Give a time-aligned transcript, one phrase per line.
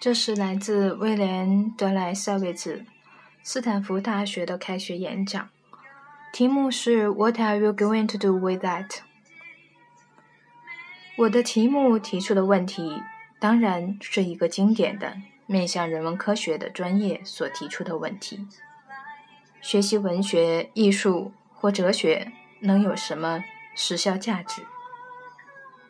[0.00, 2.84] 这是来自威廉·德莱塞维茨
[3.42, 5.48] 斯坦福大学的开学演讲，
[6.32, 9.00] 题目是 “What are you going to do with that？”
[11.16, 13.02] 我的题目提出的问题，
[13.40, 15.16] 当然是一个经典的
[15.46, 18.46] 面向人文科学的专业所提出的问题：
[19.60, 22.30] 学习文学、艺术或哲学
[22.60, 23.42] 能有什么
[23.74, 24.62] 实效价值？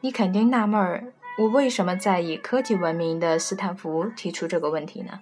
[0.01, 1.13] 你肯定纳闷儿。
[1.39, 5.21] 我为什么在以科技闻名的斯坦福提出这个问题呢？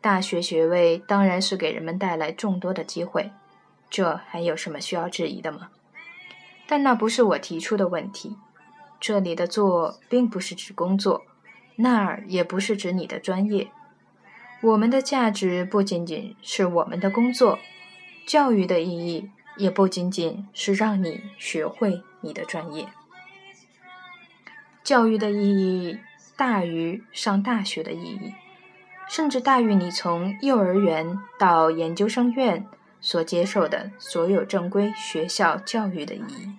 [0.00, 3.30] 大学学位当然是给人们带来众多的机会，
[3.90, 5.68] 这还有什么需要质疑的吗？
[6.66, 8.38] 但那不是我提出的问题。
[8.98, 11.26] 这里的“做”并不是指工作，
[11.76, 13.70] 那儿也不是指你的专业。
[14.62, 17.58] 我们的价值不仅仅是我们的工作，
[18.24, 22.88] 教育的意义也不仅仅是让你学会你的专业。
[24.84, 25.98] 教育的意义
[26.36, 28.34] 大于上大学的意义，
[29.08, 32.66] 甚至大于你从幼儿园到研究生院
[33.00, 36.52] 所接受的所有正规学校教育的意义。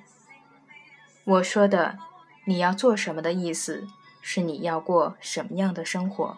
[1.25, 1.97] 我说的
[2.45, 3.87] 你要做什么的意思，
[4.21, 6.37] 是你要过什么样的生活。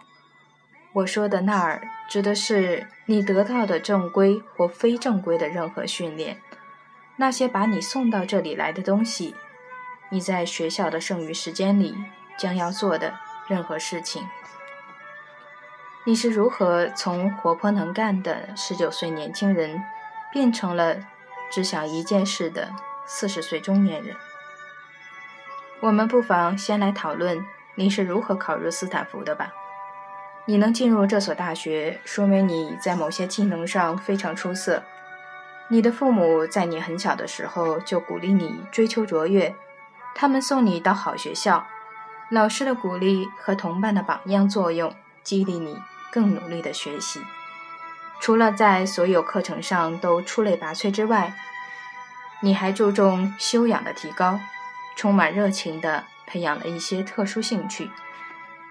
[0.93, 6.39] 我说的那儿，指的是你得到的正规或非正规的任何训练，
[7.17, 9.35] 那些把你送到这里来的东西。
[10.09, 11.95] 你在学校的剩余时间里
[12.37, 13.13] 将要做的
[13.47, 14.27] 任何事情，
[16.05, 19.83] 你是如何从活泼能干的十九岁年轻人
[20.31, 20.97] 变成了
[21.51, 22.69] 只想一件事的
[23.05, 24.15] 四十岁中年人？
[25.81, 27.45] 我们不妨先来讨论
[27.75, 29.51] 你是如何考入斯坦福的吧。
[30.45, 34.83] 你能进入这所大学，说明你在某些技能上非常出色。
[35.67, 39.55] 你的父母在你很小的时候就鼓励你追求卓越。
[40.17, 41.67] 他们送你到好学校，
[42.29, 45.77] 老师的鼓励和同伴的榜样作用激励你
[46.09, 47.21] 更努力的学习。
[48.21, 51.33] 除了在所有课程上都出类拔萃之外，
[52.39, 54.39] 你还注重修养的提高，
[54.95, 57.91] 充满热情地培养了一些特殊兴趣。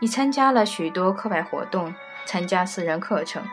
[0.00, 3.46] 你参加了许多课外活动，参加私人课程。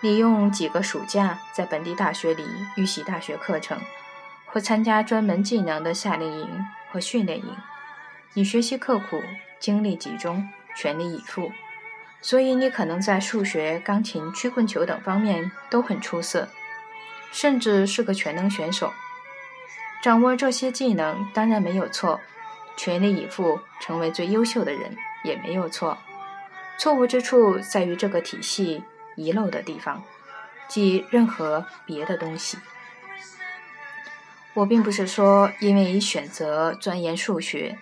[0.00, 2.46] 你用几个暑假在本地大学里
[2.76, 3.80] 预习大学课程，
[4.56, 6.48] 或参加专门技能的夏令营。
[6.90, 7.56] 和训练营，
[8.32, 9.22] 你学习刻苦，
[9.60, 11.52] 精力集中，全力以赴，
[12.22, 16.48] 所以你可能在数学、钢琴、曲棍球等方面都很出色，
[17.32, 18.90] 甚至是个全能选手。
[20.02, 22.18] 掌握这些技能当然没有错，
[22.78, 25.98] 全力以赴成为最优秀的人也没有错。
[26.78, 28.82] 错误之处在于这个体系
[29.16, 30.02] 遗漏的地方，
[30.66, 32.56] 即任何别的东西。
[34.56, 37.76] 我并不是说，因为你选择钻研数学，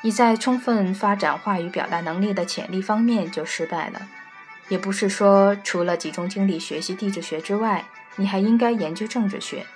[0.00, 4.00] 你在充分发展话语表达能力的潜力方面就失败了；
[4.70, 7.84] 也不是说，除了集中精力学习地质学之外，
[8.16, 9.66] 你还应该研究政治学；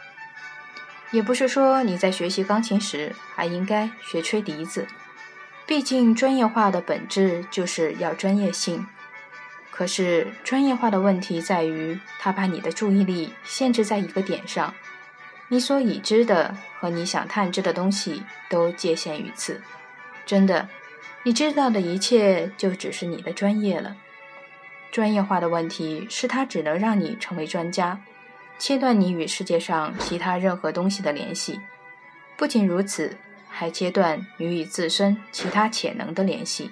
[1.10, 4.88] 也不是说，你在学习钢琴时还应该学吹笛子。
[5.66, 8.86] 毕竟，专业化的本质就是要专业性。
[9.70, 14.72] 可是，专业化的问题在于，它把你的注意力限制在一个点上。
[15.48, 19.60] 你所已知的和你想探知的东西都界限于此。
[20.26, 20.68] 真的，
[21.22, 23.96] 你知道的一切就只是你的专业了。
[24.90, 28.00] 专业化的问题是它只能让你成为专家，
[28.58, 31.60] 切断你与世界上其他任何东西的联系。
[32.36, 33.16] 不仅如此，
[33.48, 36.70] 还切断你与自身其他潜能的联系。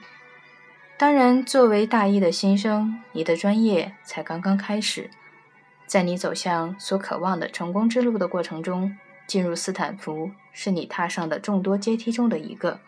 [0.98, 5.10] 当然，作为大一的新生，你的专业才刚刚开始。
[5.86, 12.80] 在你走向所渴望的成功之路的过程中，进入斯坦福是你踏上的众多阶梯中的一个。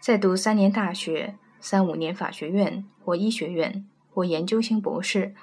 [0.00, 5.34] 在读三年大学、三五年法学院或医学院或研究型博士，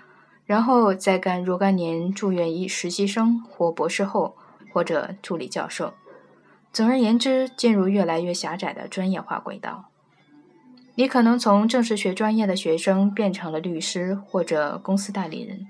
[0.46, 4.36] 然后再干若干年住院医实习生或博士后
[4.74, 5.94] 或者助理教授。
[6.74, 9.86] 总而言之，进入越来越狭窄的专业化轨道。
[10.96, 15.68] 你可能从正式学专业的学生变成了律师或者公司代理人。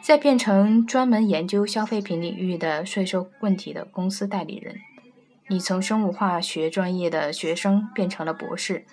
[0.00, 4.76] 再变成专门研究消费品领域的税收问题的公司代理人，
[5.48, 8.86] 你从生物化学专业的学生变成了博士，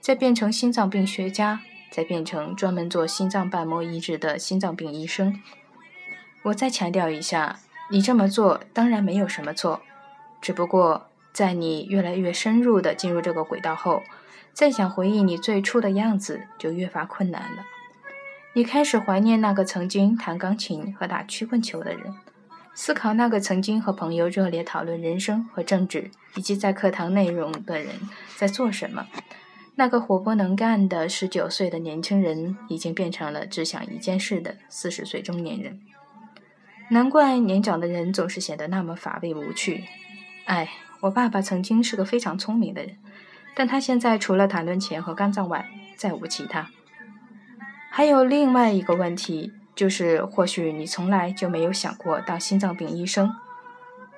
[0.00, 1.60] 再变成心脏病学家，
[1.90, 5.38] 再变成专门做心脏瓣膜移植的心脏病医生。
[6.44, 7.60] 我再强调一下，
[7.90, 9.82] 你这么做当然没有什么错，
[10.40, 14.02] 只不过在你越来越深入的进入这个轨道后，
[14.54, 17.64] 再想回忆你最初的样子就越发困难了。
[18.54, 22.14] 你开始怀念那个曾经弹钢琴和打曲棍球的人，
[22.74, 27.88] 思考那个曾经和朋友热烈讨论人生和政治以及在课堂内容的人
[28.36, 29.06] 在做什么。
[29.76, 35.80] 那个活泼能干的十九岁的年轻人，已经变成了只想一件事的四十岁中年人。
[36.90, 39.84] 难怪年长的人总是显得那么乏味无趣。
[40.44, 40.68] 哎，
[41.00, 42.98] 我爸爸曾经是个非常聪明的人，
[43.54, 45.66] 但他现在除了谈论钱和肝脏外，
[45.96, 46.68] 再无其他。
[47.94, 53.36] 还有另外一个问题，就是或许你从来就没有想过当心脏病医生，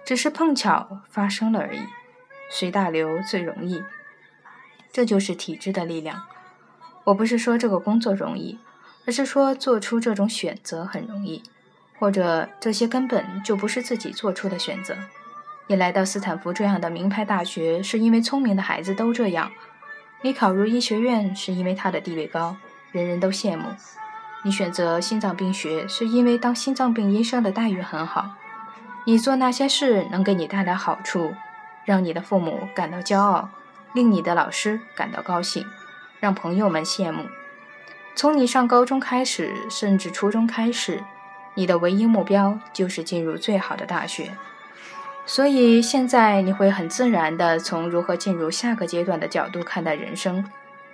[0.07, 1.81] 只是碰巧发生了而已。
[2.49, 3.83] 随大流最容易。
[4.93, 6.23] 这就是体制的力量。
[7.03, 8.61] 我不是说这个工作容易，
[9.07, 11.43] 而是说做出这种选择很容易，
[11.99, 14.97] 或者这些根本就不是自己做出的选择。
[15.67, 19.51] 你来到斯坦福这样的名牌大学，是因为聪明的孩子都这样；
[20.23, 22.57] 你考入医学院，是因为它的地位高，
[22.95, 23.71] 人人都羡慕；
[24.45, 28.37] 你选择心脏病学，是因为当心脏病医生的待遇很好；
[29.05, 31.35] 你做那些事能给你带来好处，
[31.85, 33.49] 让你的父母感到骄傲。
[33.95, 35.65] 令你的老师感到高兴，
[36.21, 37.27] 让朋友们羡慕。
[38.15, 41.03] 从你上高中开始，甚至初中开始，
[41.55, 44.31] 你的唯一目标就是进入最好的大学。
[45.27, 50.45] 所以现在你会很自然地从如何进入下个阶段的角度看待人生。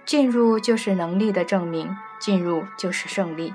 [0.05, 3.55] 进入就是能力的证明，进入就是胜利。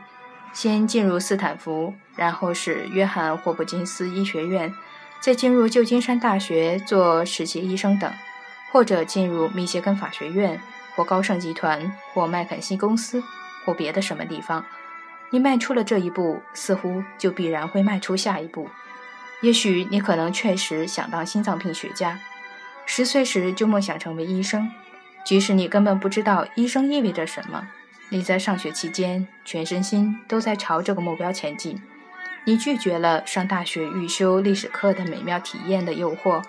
[0.53, 4.74] 先进入斯坦福，然后是约翰霍普金斯医学院，
[5.19, 8.12] 再进入旧金山大学做实习医生等。
[8.71, 10.62] 或者进入密歇根法学院，
[10.95, 13.24] 或高盛集团，或麦肯锡公司，
[13.63, 14.65] 或别的什么地方，
[15.30, 18.69] 你迈出了这一步，似乎就必然会迈出下一步。
[19.39, 22.19] 也许你可能确实想当心脏病学家，
[22.86, 24.69] 十岁时就梦想成为医生，
[25.25, 27.68] 即使你根本不知道医生意味着什么。
[28.07, 31.81] 你在上学期间，全身心都在朝这个目标前进。
[32.45, 36.42] 你拒绝了上大学预修历史课的美妙体验的诱惑。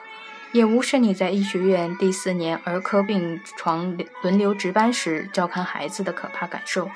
[0.53, 6.89] 也无视你在医学院第四年儿科病床轮流值班时照看孩子的可怕感受，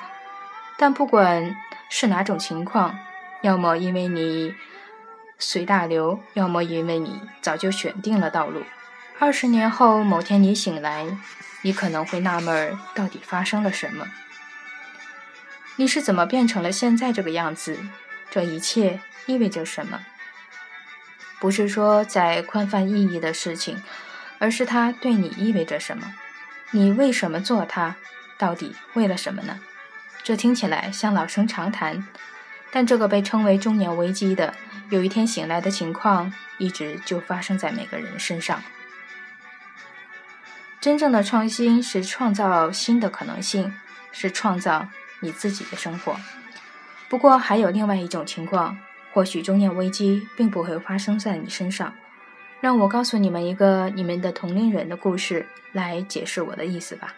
[0.78, 1.54] 但不管
[1.90, 2.96] 是哪种情况，
[3.42, 4.54] 要么因为你
[5.38, 8.62] 随大流，要么因为你早就选定了道路。
[9.22, 11.06] 二十年后某天你醒来，
[11.60, 14.06] 你可能会纳闷到底发生了什么？
[15.76, 17.78] 你是怎么变成了现在这个样子？
[18.30, 20.00] 这一切意味着什么？
[21.38, 23.82] 不是说在宽泛意义的事情，
[24.38, 26.14] 而是它对你意味着什么？
[26.70, 27.96] 你为什么做它？
[28.38, 29.60] 到底为了什么呢？
[30.22, 32.08] 这听起来像老生常谈，
[32.70, 34.54] 但这个被称为中年危机的
[34.88, 38.62] 有一天醒来的情况，一直就发生在每个人身上。
[40.80, 43.72] 真正的创新是创造新的可能性，
[44.12, 44.88] 是创造
[45.20, 46.16] 你自己的生活。
[47.08, 48.78] 不过还有另外一种情况。
[49.12, 51.92] 或许中年危机并不会发生在你身上，
[52.60, 57.12] 让我告诉你们一个你们的同龄人的故事来解释我的意思吧。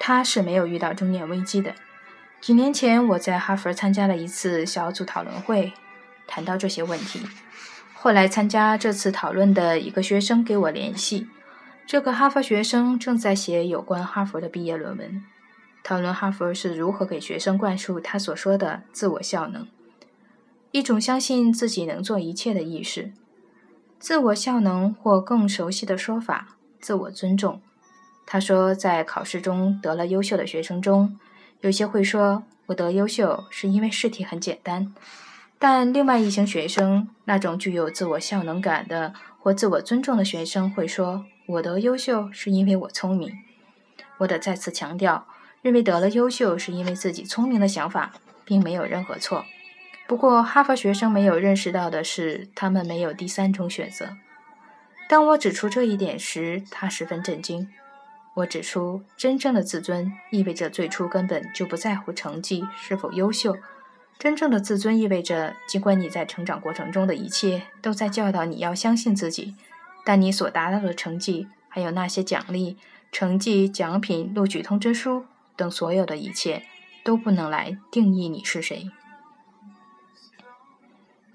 [0.00, 1.72] 他是没有遇到中年危机的。
[2.40, 5.72] 几年前，我在哈佛参加了一次小组讨论会，
[6.26, 7.22] 谈到这些问题。
[7.94, 11.28] 后来参加这次讨论的一个学生给我联系，
[11.86, 15.22] 这个哈佛学生正在写有关哈佛的毕业论文，
[15.84, 19.68] 讨论哈佛是如何给学生灌输他所说的自我效能。
[20.72, 23.12] 一种相信自己能做一切的意识，
[24.00, 27.62] 自我效能，或更熟悉的说法，自我尊重。
[28.26, 31.16] 他说，在考试中得了优秀的学生中，
[31.60, 34.92] 有些会说“我得优秀是因为试题很简单”，
[35.56, 43.32] 但另外一型学生，那种具有自我效能感的或自我尊重的学生会说“我得优秀是因为我聪明”。
[44.18, 45.26] 我得再次强调，
[45.62, 48.12] 认为得了优秀是因为自己聪明的想法，
[48.44, 49.44] 并没有任何错。
[50.06, 54.16] 不过，哈佛学生没有认识到的是，他们没有第三种选择。
[55.08, 57.68] 当我指出这一点时，他十分震惊。
[58.34, 63.56] 我指出，真正的自尊意味着最初根本就不在乎成绩是否优秀。
[64.18, 69.54] 真正的自尊意味着，尽管你在成长过程中的一切都在教导你要相信自己，
[70.06, 72.76] 但你所达到的成绩，还有那些奖励、
[73.10, 75.24] 成绩、奖品、录取通知书
[75.56, 76.62] 等所有的一切，
[77.04, 78.88] 都不能来定义你是谁。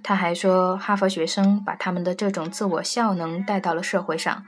[0.01, 4.45] 他还说，哈佛学生把他们的这种自我效能带到了社会上，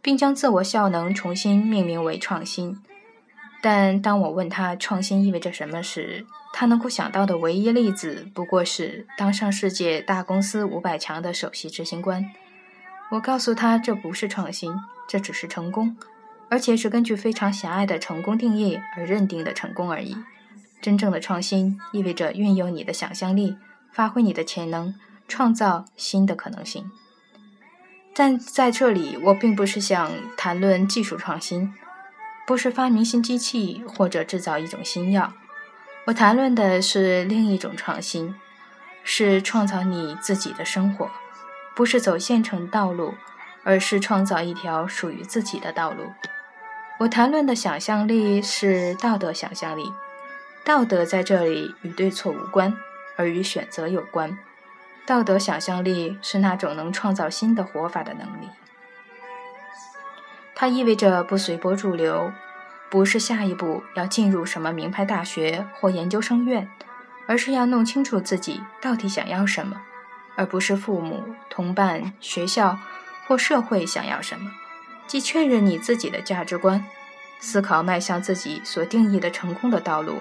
[0.00, 2.80] 并将自我效能重新命名为创新。
[3.60, 12.32] 但当我问他创新意味着什么时，他能够想到的唯一例子不过是当上世界大公司五百强的首席执行官。
[13.10, 14.72] 我告诉他，这不是创新，
[15.08, 15.96] 这只是成功，
[16.48, 20.16] 而且是根据非常狭隘的成功定义而认定的成功而已。
[20.80, 23.56] 真正的创新意味着运用你的想象力。
[23.92, 24.94] 发挥你的潜能，
[25.26, 26.90] 创造新的可能性。
[28.14, 31.72] 但在这里，我并不是想谈论技术创新。
[32.46, 35.32] 不是发明新机器或者制造一种新药。
[36.04, 38.34] 我谈论的是另一种创新，
[39.02, 41.10] 是创造你自己的生活，
[41.76, 43.14] 不是走现成道路，
[43.62, 46.10] 而是创造一条属于自己的道路。
[46.98, 49.92] 我谈论的想象力是道德想象力，
[50.64, 52.74] 道德在这里与对错无关，
[53.16, 54.38] 而与选择有关。
[55.04, 58.48] 道德想象力是那种能创造新的活法的能力，
[60.54, 62.32] 它意味着不随波逐流。
[62.88, 66.70] 不是下一步要进入什么名牌大学或研究生院，
[67.26, 69.82] 而是要弄清楚自己到底想要什么，
[70.36, 72.78] 而不是父母、同伴、学校
[73.26, 74.52] 或社会想要什么。
[75.06, 76.84] 即确认你自己的价值观，
[77.40, 80.20] 思考迈向自己所定义的成功的道路，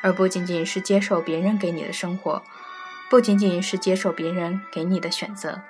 [0.00, 2.42] 而不仅仅是接受别人给你的生活，
[3.08, 5.60] 不仅仅是接受别人给你的选择。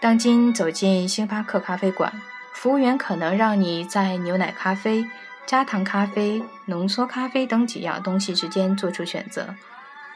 [0.00, 2.12] 当今走进星巴克咖啡馆，
[2.52, 5.06] 服务员可能让你在牛奶咖啡。
[5.46, 9.54] 加糖咖啡、浓缩咖啡等几样东西之间做出选择，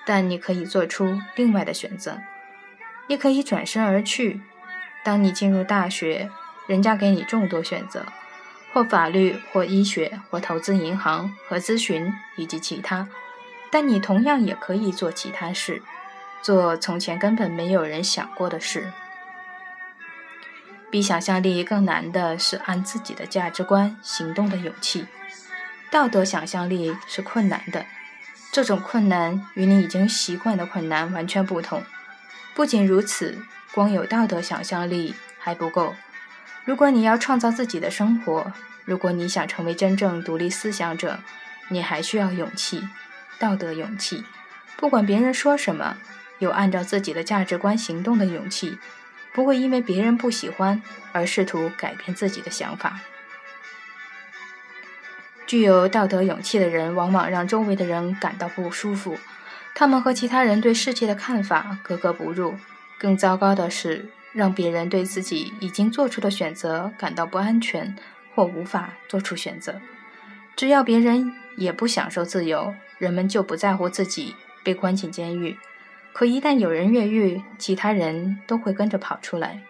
[0.05, 2.19] 但你可以做出另外的选择。
[3.11, 4.41] 也可以转身而去。
[5.03, 6.31] 当你进入大学，
[6.69, 8.07] 人家给你众多选择，
[8.73, 13.09] 或法律、或医学、或投资银行和咨询以及其他。
[13.69, 15.83] 但你同样也可以做其他事，
[16.41, 18.93] 做从前根本没有人想过的事。
[20.89, 25.07] 比想象力更难的是按自己的价值观行动的勇气。
[25.91, 27.87] 道德想象力是困难的，
[28.53, 31.83] 这种困难与你已经习惯的困难完全不同。
[32.55, 33.39] 不仅如此，
[33.73, 35.95] 光有道德想象力还不够。
[36.65, 38.53] 如果你要创造自己的生活，
[38.85, 41.21] 如果你想成为真正独立思想者，
[41.69, 42.87] 你还需要勇气，
[43.39, 44.25] 道德勇气。
[44.77, 45.97] 不管别人说什么，
[46.39, 48.79] 有按照自己的价值观行动的勇气，
[49.33, 53.01] 不会因为别人不喜欢而试图改变自己的想法。
[55.47, 59.19] 具有道德勇气的人，往往让周围的人感到不舒服。
[59.75, 62.55] 他们和其他人对世界的看法格格不入。
[62.99, 67.97] 更糟糕的是，让别人对自己已经做出的选择感到不安全
[68.35, 69.81] 或无法做出选择。
[70.55, 75.57] 只要别人也不享受自由，人们就不在乎自己被关进监狱。
[76.13, 79.63] 可一旦有人越狱，其他人都会跟着跑出来。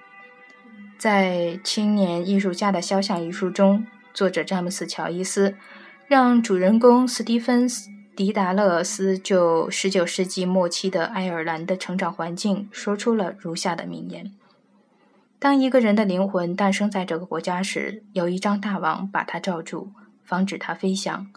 [0.98, 3.86] 在《青年艺术家的肖像》一书中。
[4.12, 5.54] 作者詹姆斯·乔伊斯
[6.08, 7.88] 让主人公斯蒂芬斯·
[8.20, 14.30] 迪达勒斯就19世纪末期的爱尔兰的成长环境说出了如下的名言
[15.40, 21.28] ：“当一个人的灵魂诞生在这个国家时，有一张大网把它罩住，防止它飞翔。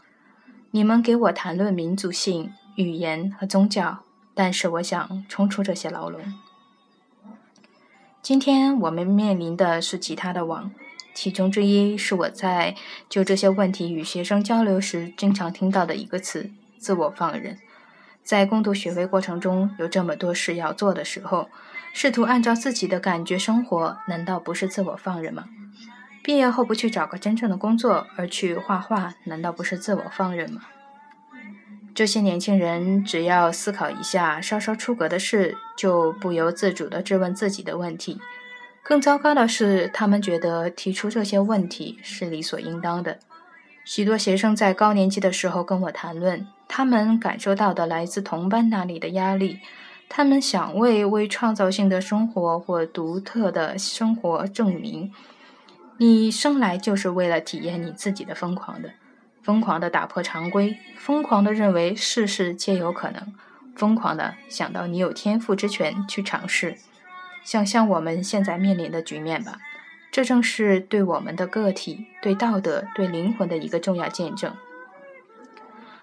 [0.71, 6.21] 你们给我谈论民族性、语言和宗教，但是我想冲出这些牢笼。
[8.21, 10.69] 今天我们面临的是其他的网。”
[11.15, 12.75] 其中之一是我在
[13.07, 16.51] 就这些问题与学生交流时经常听到的一个词——
[16.83, 17.57] 自我放任。
[18.23, 21.49] 在攻读学位过程中有这么多事要做的时候，
[21.93, 25.45] 试图按照自己的感觉生活，难道不是自我放任吗？
[26.21, 30.61] 毕业后不去找个真正的工作，而去画画，难道不是自我放任吗？
[31.95, 38.19] 这些年轻人只要思考一下稍稍出格的事，就不由自主地质问自己的问题。
[38.81, 43.19] 更糟糕的是，他们觉得提出这些问题是理所应当的。
[43.85, 49.59] 许多学生在高年级的时候跟我谈论，他们感受到的来自同班那里的压力。
[50.09, 55.11] 他们想为为创造性的生活或独特的生活证明。
[55.97, 58.91] 你生来就是为了体验你自己的疯狂的，
[59.41, 63.33] 疯狂的打破常规，疯狂的认为事事皆有可能，
[63.75, 66.77] 疯狂的想到你有天赋之权去尝试。
[67.43, 69.57] 想象我们现在面临的局面吧，
[70.13, 74.53] 这正是对我们的个体、对道德、对灵魂的一个重要见证。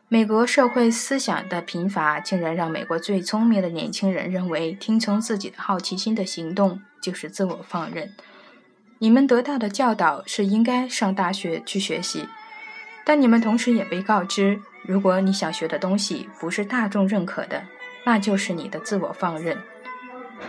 [0.09, 8.13] 美国社会思想的贫乏，竟然让美国最聪明的年轻人认为，听从自己的好奇心的行动就是自我放任。
[8.99, 12.27] 你们得到的教导是应该上大学去学习，
[13.05, 17.63] 但你们同时也被告知，如果你想学的东西不是大众认可的，
[18.05, 19.57] 那就是你的自我放任。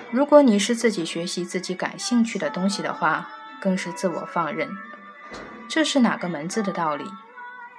[0.09, 3.29] 如果你是自己学习自己感兴趣的东西的话，
[3.61, 4.69] 更是自我放任。
[5.69, 7.05] 这是哪个门子的道理？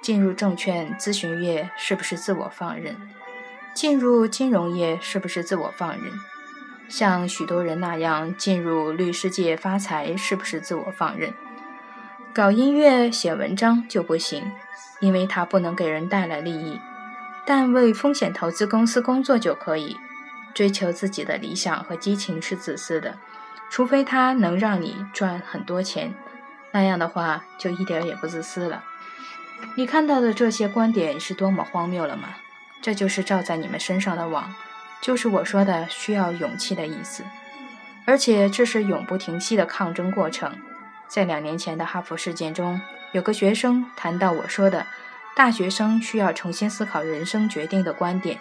[0.01, 2.95] 进入证券咨询业是不是自我放任？
[3.73, 6.11] 进入金融业是不是自我放任？
[6.89, 11.33] 像许多人那样进入律师界发财是不是自我放任？
[12.33, 14.51] 搞音乐、写文章就不行，
[14.99, 16.79] 因为它不能给人带来利益，
[17.45, 19.97] 但为风险投资公司工作就可以。
[20.53, 23.17] 追求自己的理想和激情是自私的，
[23.73, 26.13] 除非它能让你赚很多钱，
[26.73, 28.83] 那样的话就一点也不自私了。
[29.73, 32.35] 你看到的这些观点是多么荒谬了吗？
[32.83, 34.53] 这就是罩在你们身上的网，
[35.01, 37.23] 就是我说的需要勇气的意思。
[38.05, 40.55] 而且这是永不停息的抗争过程。
[41.07, 42.79] 在两年前的哈佛事件中，
[43.11, 44.85] 有个学生谈到我说的
[45.35, 48.37] 大学生需要重新思考人生决定的观点。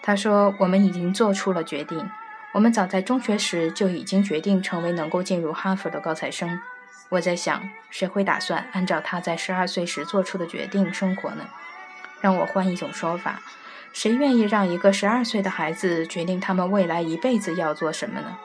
[0.00, 2.08] 他说：“我们已经做出了决定，
[2.52, 6.60] 我们早在中学时就已经决定成为能够进入哈佛的高材生。”
[7.10, 11.48] 我在想，谁会打算按照他在十二岁时做出的决定生活呢？
[12.20, 13.40] 让我换一种说法，
[13.92, 18.38] 谁愿意让一个十二岁的孩子决定他们未来一辈子要做什么呢？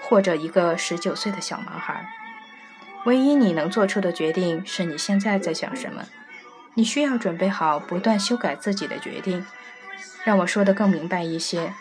[0.00, 2.08] 或者一个十九岁的小男孩？
[3.04, 6.04] 唯一你能做出的决定是你现在在想什么。
[6.74, 9.44] 你需要准备好不断修改自己的决定。
[10.22, 11.74] 让我说的更明白一些，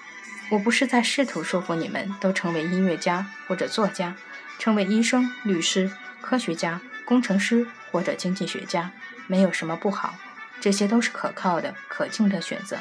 [0.53, 4.15] 我不是在试图说服你们都成为音乐家或者作家，
[4.60, 5.91] 成为医生、律师、
[6.22, 8.91] 科学家、工程师或者经济学家，
[9.25, 10.13] 没有什么不好，
[10.62, 12.77] 这些都是可靠的、可敬的选择。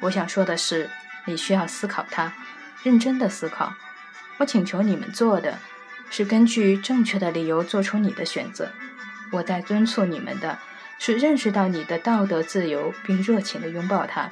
[0.00, 0.88] 我想说的是，
[1.26, 2.32] 你需要思考它，
[2.82, 3.74] 认真的思考。
[4.38, 5.58] 我请求你们做的。
[6.10, 8.70] 是根据正确的理由做出你的选择。
[9.32, 10.58] 我在敦促你们的
[10.98, 14.30] 是认识到你的道德自由，并热情地拥抱它。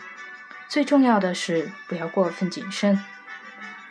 [0.70, 2.96] 最重要的是不要过分谨慎，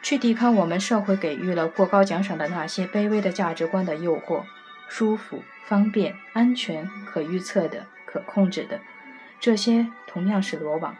[0.02, 4.46] 去抵抗我们社会给予了过高奖赏的那些卑微的价值观的诱惑。
[4.88, 8.80] 舒服、方便、安全、可预测的、可控制的，
[9.42, 10.96] 这些同样是罗网。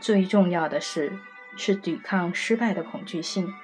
[0.00, 1.12] 最重要的是
[1.56, 3.54] 是抵抗失败的恐惧性。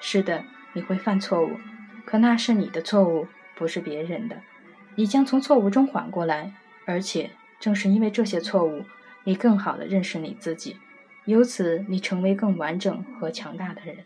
[0.00, 1.58] 是的，你会犯错误。
[2.04, 3.26] 可那是你的错误，
[3.56, 4.40] 不是别人的。
[4.94, 6.54] 你将从错误中缓过来，
[6.86, 8.86] 而且正是因为这些错误，
[9.24, 10.76] 你更好地认识你自己，
[11.24, 13.98] 由此你成为更完整和强大的人。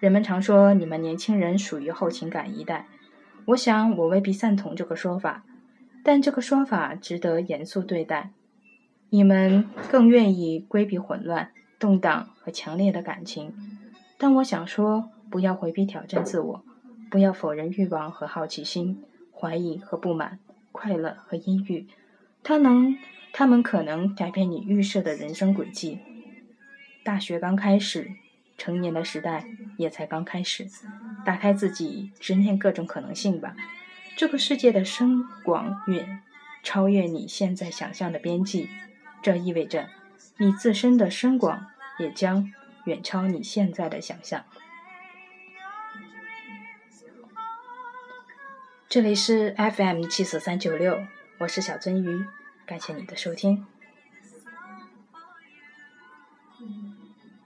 [0.00, 2.88] 人们常说你们年轻人属于后情感一代，
[3.46, 5.44] 我想我未必赞同这个说法，
[6.02, 8.30] 但这个说法值得严肃对待。
[9.10, 13.54] 你们更愿意规避混乱、动荡和强烈的感情，
[14.18, 16.64] 但我想说，不要回避挑战自我。
[17.10, 20.38] 不要否认欲望和好奇心，怀疑和不满，
[20.72, 21.86] 快乐和阴郁，
[22.42, 22.96] 它能，
[23.34, 25.98] 他们可能改变你预设的人生轨迹。
[27.04, 28.12] 大学刚开始，
[28.56, 29.44] 成年的时代
[29.76, 30.68] 也才刚开始。
[31.24, 33.54] 打开自己，直面各种可能性吧。
[34.16, 36.22] 这个世界的深广远，
[36.62, 38.68] 超越你现在想象的边际。
[39.22, 39.88] 这意味着，
[40.36, 41.66] 你自身的深广
[41.98, 42.52] 也将
[42.84, 44.44] 远超你现在的想象。
[48.88, 51.06] 这里是 FM 七四三九六，
[51.38, 52.26] 我是小鳟鱼，
[52.66, 53.66] 感谢你的收听。